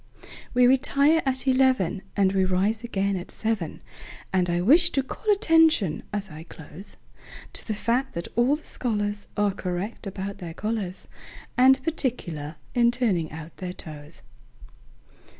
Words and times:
We 0.55 0.65
retire 0.65 1.21
at 1.27 1.47
eleven, 1.47 2.01
And 2.17 2.33
we 2.33 2.43
rise 2.43 2.83
again 2.83 3.15
at 3.15 3.29
seven; 3.29 3.83
And 4.33 4.49
I 4.49 4.59
wish 4.59 4.89
to 4.93 5.03
call 5.03 5.31
attention, 5.31 6.01
as 6.11 6.31
I 6.31 6.41
close, 6.41 6.97
To 7.53 7.67
the 7.67 7.75
fact 7.75 8.13
that 8.13 8.27
all 8.35 8.55
the 8.55 8.63
scholarsAre 8.63 9.55
correct 9.55 10.07
about 10.07 10.39
their 10.39 10.55
collars, 10.55 11.07
And 11.55 11.83
particular 11.83 12.55
in 12.73 12.89
turning 12.89 13.31
out 13.31 13.57
their 13.57 13.73
toes. 13.73 14.23